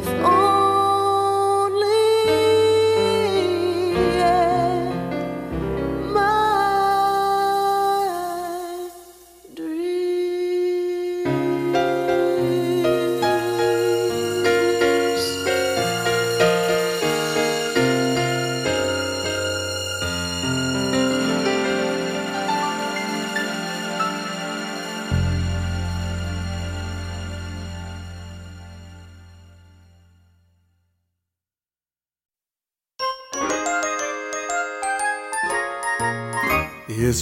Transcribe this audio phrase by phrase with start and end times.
[0.00, 0.29] if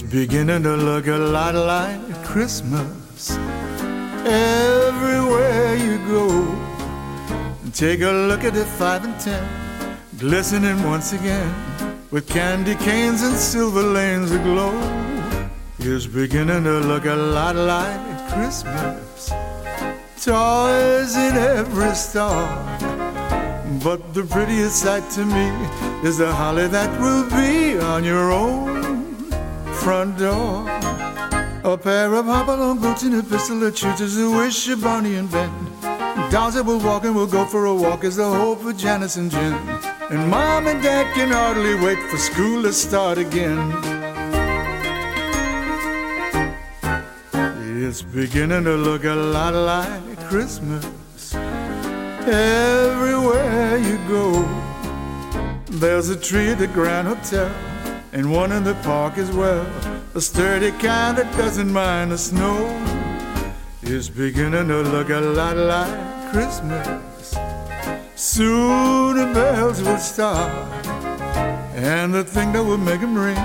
[0.01, 3.31] It's beginning to look a lot like Christmas
[4.25, 6.47] everywhere you go.
[7.73, 9.45] Take a look at the five and ten,
[10.17, 11.53] glistening once again
[12.11, 14.71] with candy canes and silver lanes aglow.
[15.79, 17.99] It's beginning to look a lot like
[18.31, 19.33] Christmas.
[20.23, 22.47] Toys in every store.
[23.83, 25.47] But the prettiest sight to me
[26.07, 28.68] is the holly that will be on your own
[29.79, 30.65] front door.
[31.63, 35.15] A pair of hop-along boots and a pistol that shoots as a wish of Barney
[35.15, 35.51] and Ben.
[36.31, 39.15] Dolls that will walk and will go for a walk is the hope of Janice
[39.15, 39.53] and Jen.
[40.09, 43.59] And Mom and Dad can hardly wait for school to start again.
[47.83, 50.85] It's beginning to look a lot like Christmas
[52.27, 54.43] everywhere you go.
[55.71, 57.49] There's a tree at the Grand Hotel
[58.11, 59.65] and one in the park as well.
[60.15, 62.57] A sturdy kind that doesn't mind the snow.
[63.81, 67.35] It's beginning to look a lot like Christmas.
[68.15, 70.51] Soon the bells will start,
[71.73, 73.37] and the thing that will make 'em ring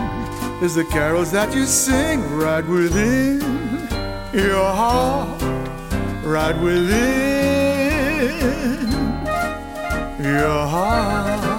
[0.60, 3.40] is the carols that you sing right within
[4.32, 5.42] your heart,
[6.24, 7.64] right within
[10.18, 11.53] your heart.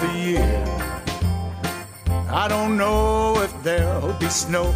[0.00, 0.64] The year.
[2.30, 4.74] I don't know if there'll be snow,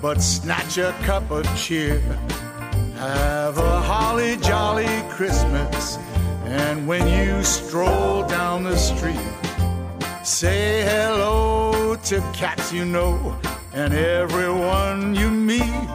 [0.00, 2.00] but snatch a cup of cheer.
[2.96, 5.98] Have a holly jolly Christmas,
[6.44, 9.28] and when you stroll down the street,
[10.22, 13.38] say hello to cats you know
[13.74, 15.88] and everyone you meet.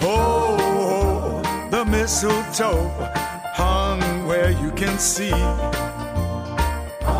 [0.00, 2.88] Ho, ho, the mistletoe
[3.54, 5.32] hung where you can see.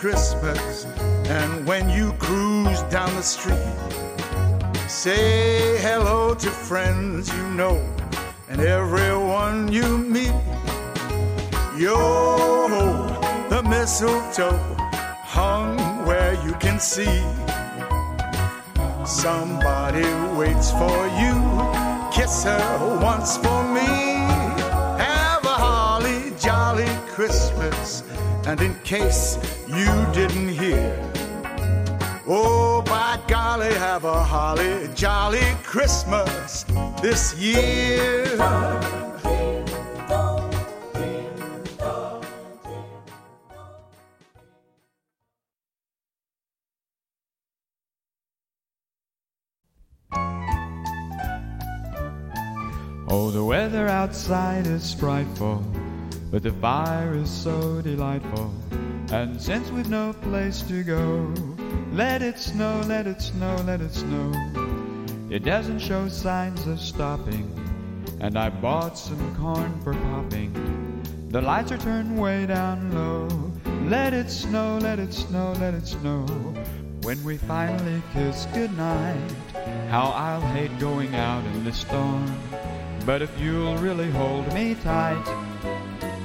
[0.00, 0.86] Christmas.
[1.28, 3.76] And when you cruise down the street,
[4.88, 7.76] say hello to friends you know
[8.48, 10.32] and everyone you meet.
[11.76, 12.70] Yo
[13.50, 14.56] the mistletoe
[15.36, 15.76] hung
[16.06, 17.20] where you can see.
[19.04, 21.36] Somebody waits for you.
[22.10, 24.19] Kiss her once for me.
[28.50, 29.38] And in case
[29.68, 30.98] you didn't hear,
[32.26, 36.64] oh, by golly, have a holly jolly Christmas
[37.00, 38.26] this year.
[53.06, 55.64] Oh, the weather outside is frightful,
[56.30, 58.52] but the fire is so delightful.
[59.12, 61.34] And since we've no place to go,
[61.92, 64.32] let it snow, let it snow, let it snow.
[65.28, 67.48] It doesn't show signs of stopping,
[68.20, 70.52] and I bought some corn for popping.
[71.30, 73.28] The lights are turned way down low.
[73.88, 76.26] Let it snow, let it snow, let it snow.
[77.02, 79.32] When we finally kiss goodnight,
[79.88, 82.32] how I'll hate going out in the storm.
[83.06, 85.49] But if you'll really hold me tight,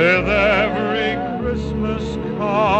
[0.00, 2.79] with every Christmas card.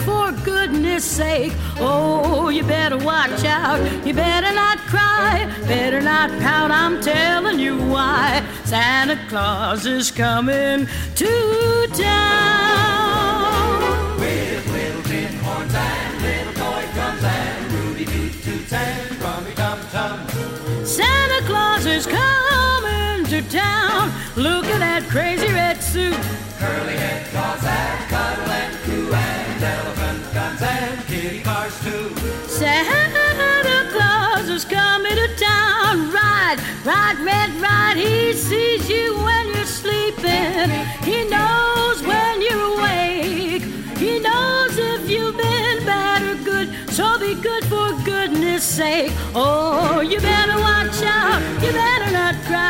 [0.00, 1.52] for goodness sake.
[1.78, 3.78] Oh, you better watch out.
[4.06, 5.46] You better not cry.
[5.66, 6.70] Better not pout.
[6.70, 8.42] I'm telling you why.
[8.64, 10.86] Santa Claus is coming
[11.16, 12.20] to town.
[14.18, 20.86] With little tin horns and little toy drums and Rudy toot toots and drummy dum.
[20.86, 24.12] Santa Claus is coming to town.
[24.36, 26.14] Look at that crazy red suit.
[26.58, 28.50] Curly head, cause that cuddle
[29.62, 32.14] and elephant guns and kitty cars too.
[32.48, 36.10] Santa Claus is coming to town.
[36.10, 37.96] Ride, ride, red, ride.
[37.96, 40.70] He sees you when you're sleeping.
[41.04, 43.62] He knows when you're awake.
[43.98, 46.68] He knows if you've been bad or good.
[46.90, 49.12] So be good for goodness sake.
[49.34, 51.40] Oh, you better watch out.
[51.62, 52.69] You better not cry.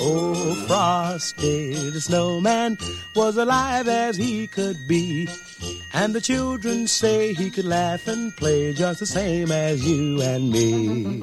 [0.00, 2.78] Oh, Frosty the snowman
[3.16, 5.28] was alive as he could be.
[5.92, 10.52] And the children say he could laugh and play just the same as you and
[10.52, 11.20] me.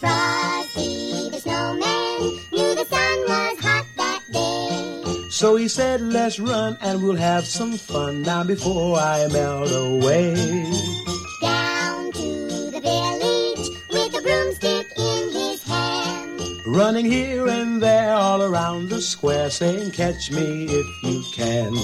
[0.00, 2.18] Frosty the snowman
[2.50, 5.28] knew the sun was hot that day.
[5.30, 10.89] So he said, let's run and we'll have some fun now before I melt away.
[16.80, 21.74] Running here and there all around the square saying, catch me if you can.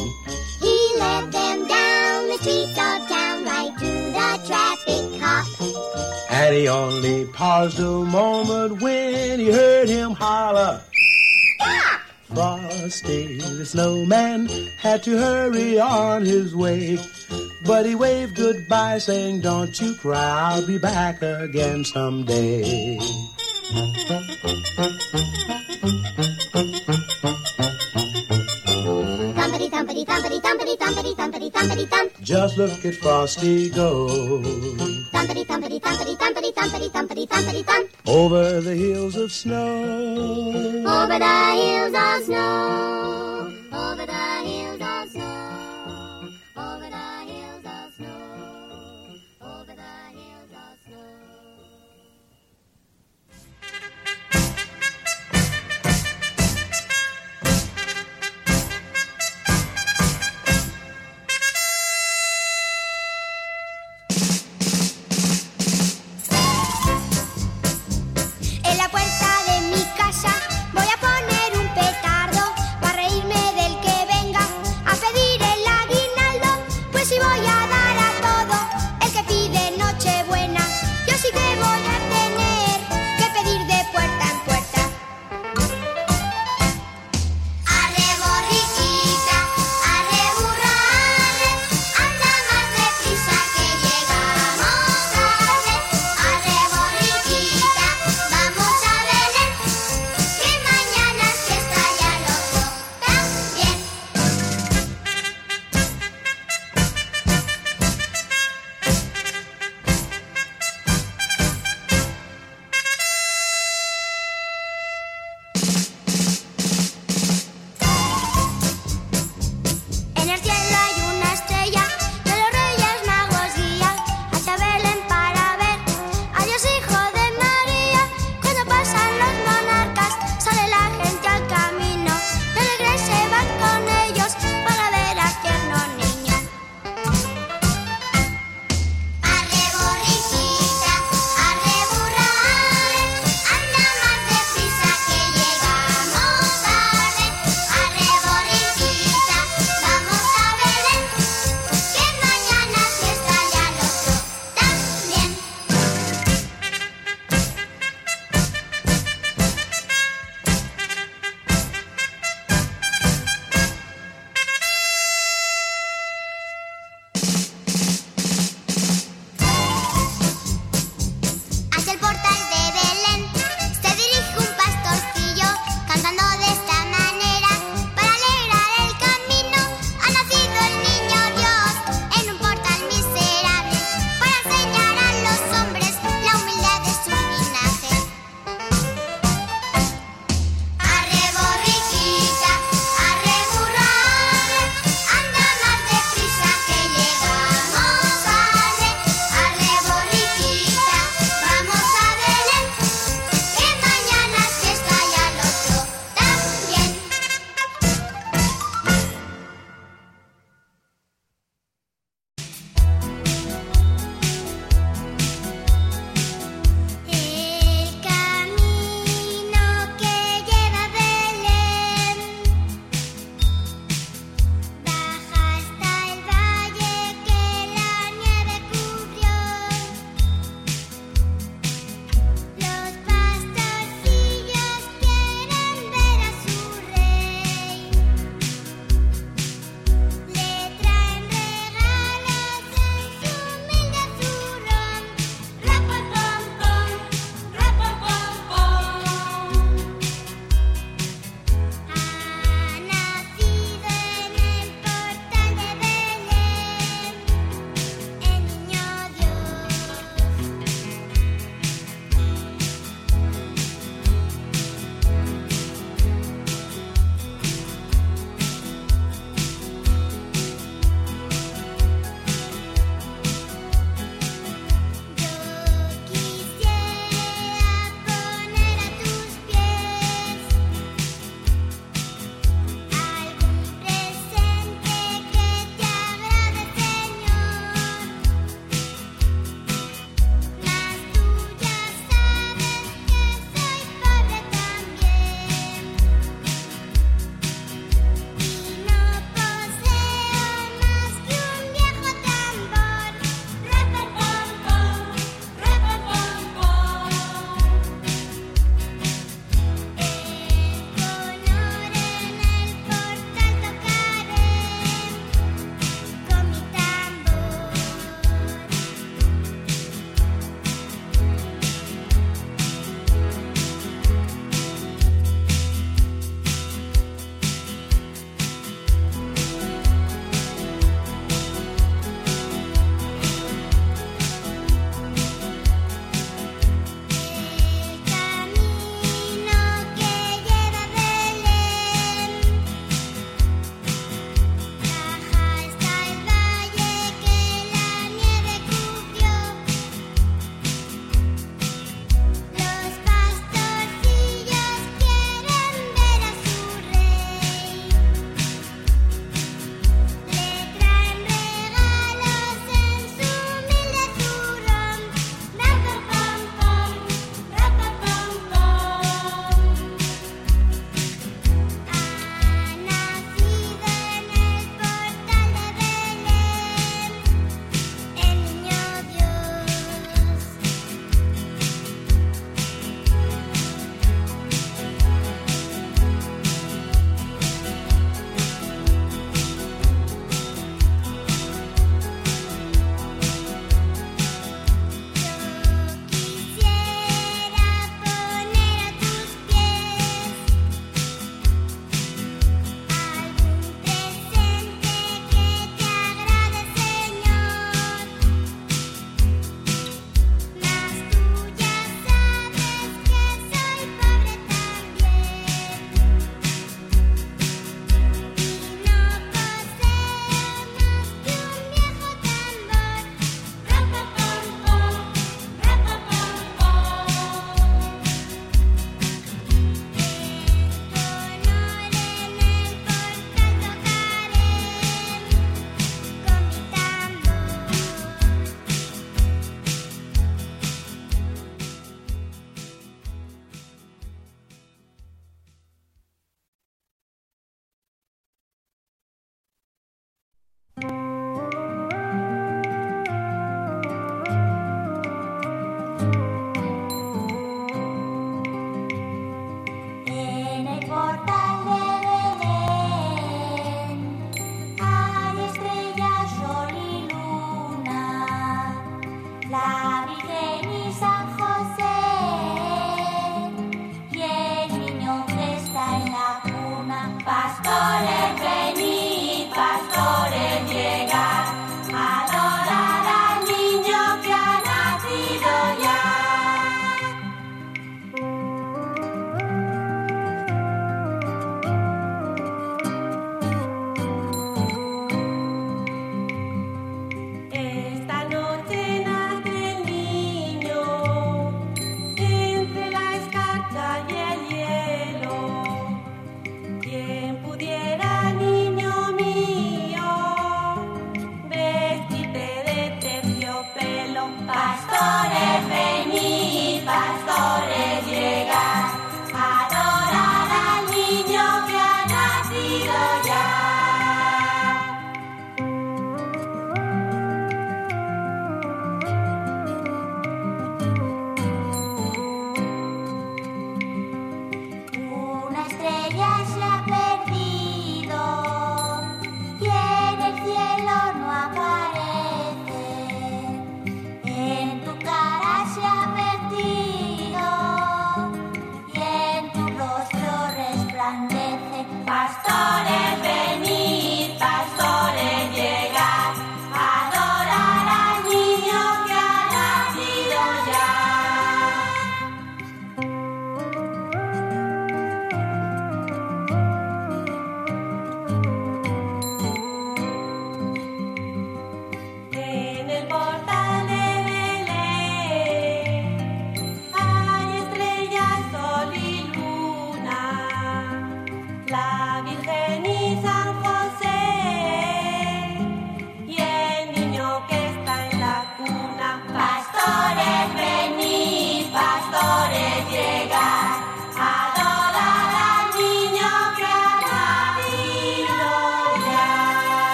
[0.59, 6.31] He led them down the streets of town right to the traffic cop.
[6.31, 10.81] And he only paused a moment when he heard him holler.
[11.61, 12.01] Stop!
[12.33, 16.99] Frosty the snowman had to hurry on his way.
[17.67, 22.99] But he waved goodbye saying, don't you cry, I'll be back again someday.
[32.27, 34.09] Just look at Frosty go.
[35.13, 37.91] Thumpity thumpity thumpity thumpity thumpity thumpity thumpity thump.
[38.07, 40.83] Over the hills of snow.
[40.87, 43.53] Over the hills of snow.
[43.73, 44.13] Over the
[44.45, 46.29] hills of snow.
[46.57, 47.16] Over the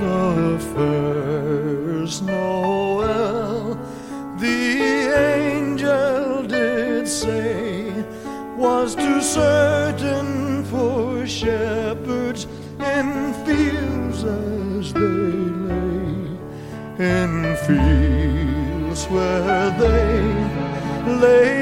[0.00, 3.74] the first Noel,
[4.38, 4.80] the
[5.36, 7.92] angel did say,
[8.56, 12.46] was too certain for shepherds
[12.78, 15.34] in fields as they
[15.68, 16.38] lay,
[16.98, 20.22] in fields where they
[21.20, 21.59] lay.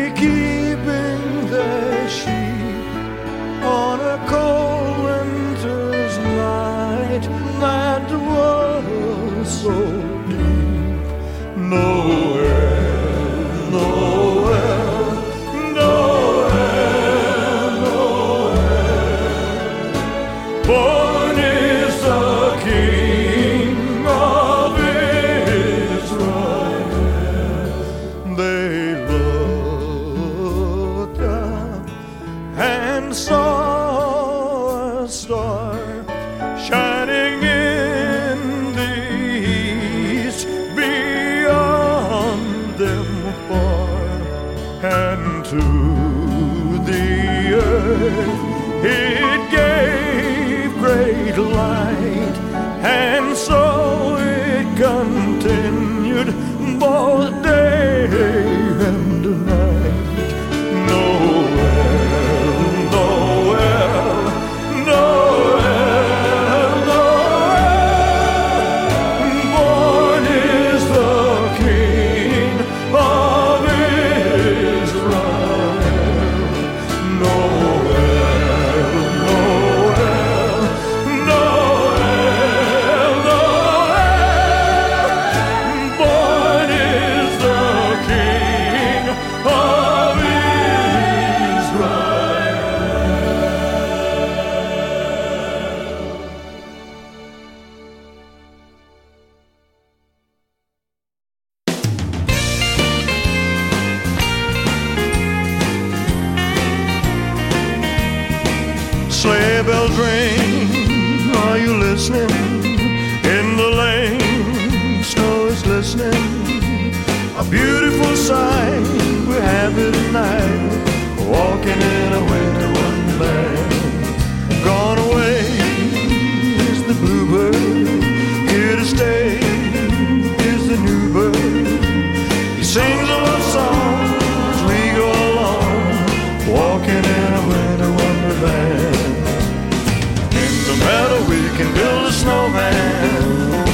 [142.29, 143.65] Snowman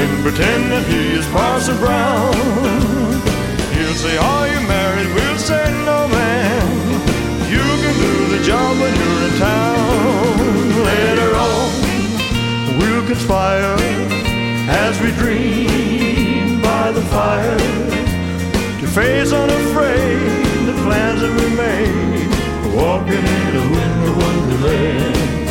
[0.00, 2.32] and pretend that he is Parson Brown.
[3.74, 5.08] He'll say, Are you married?
[5.16, 6.64] We'll say, No, man.
[7.54, 10.56] You can do the job when you're in town.
[10.92, 11.68] Later on,
[12.78, 13.76] we'll conspire
[14.84, 17.58] as we dream by the fire
[18.80, 20.20] to face unafraid
[20.68, 22.28] the plans that we made.
[22.74, 25.47] Walking in a winter wonderland.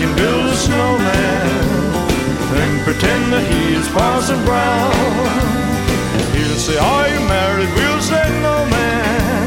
[0.00, 1.44] can build a snowman
[2.56, 4.96] and pretend that he is Parson Brown.
[6.32, 7.68] He'll say, Are you married?
[7.76, 9.44] We'll say, No, man.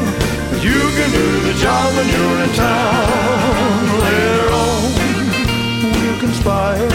[0.62, 3.82] You can do the job when you're in town.
[4.06, 4.82] Later on,
[5.90, 6.86] we'll conspire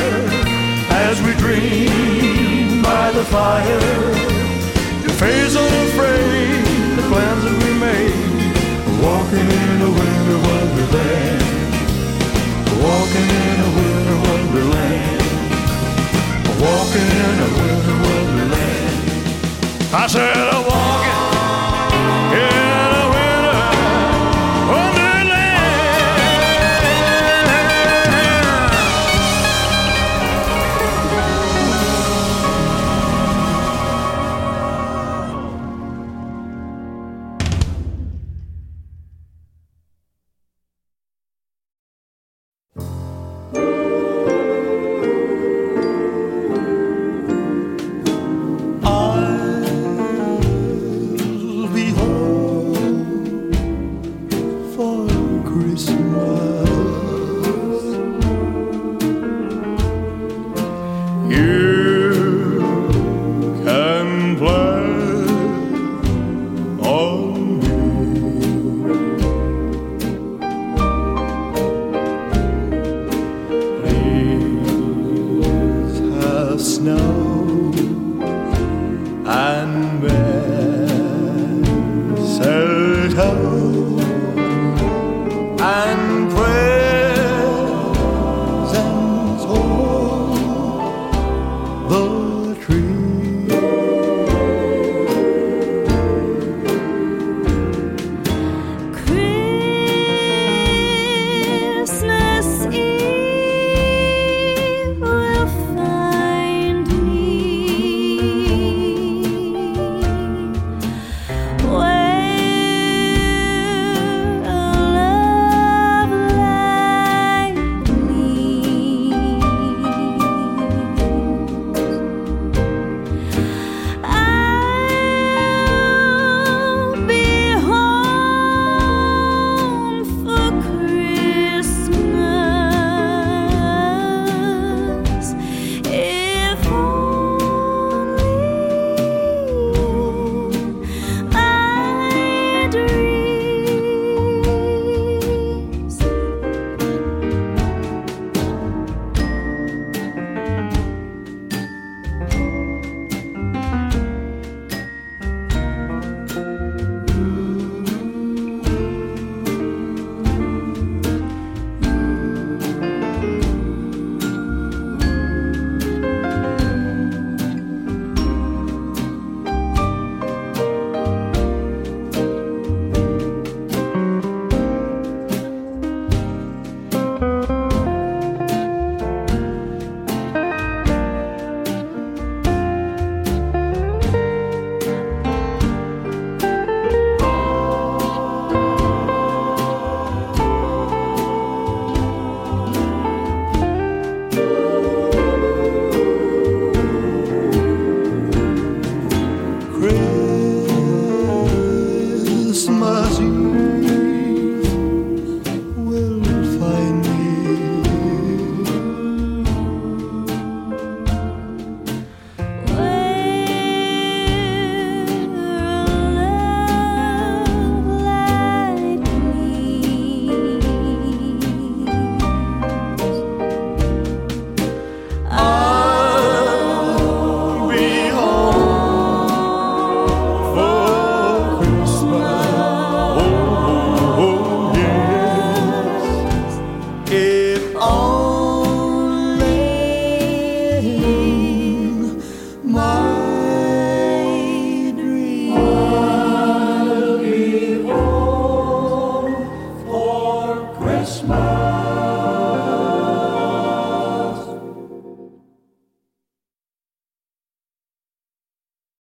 [1.03, 3.91] as we dream by the fire.
[5.03, 6.64] Your face unafraid,
[6.95, 11.39] the plans that we made, walking in the winter wonderland
[12.84, 15.21] walking in a winter wonderland.
[16.63, 18.95] Walking in a winter wonderland.
[19.93, 20.49] I said.